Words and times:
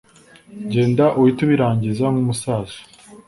genda 0.73 1.05
uhite 1.19 1.39
ubirangiza 1.43 2.05
nkumusaza 2.11 2.77